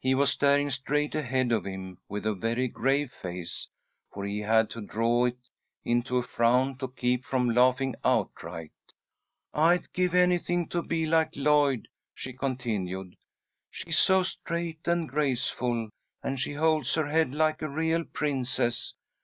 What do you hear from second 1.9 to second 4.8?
with a very grave face, for he had to